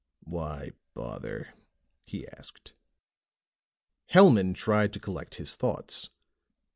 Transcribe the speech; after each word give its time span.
"Why 0.23 0.71
bother?" 0.95 1.53
he 2.07 2.27
asked. 2.29 2.73
Hellman 4.11 4.55
tried 4.55 4.93
to 4.93 4.99
collect 4.99 5.35
his 5.35 5.55
thoughts. 5.55 6.09